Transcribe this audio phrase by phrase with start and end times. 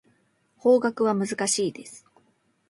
[0.57, 2.07] 法学は難しいです。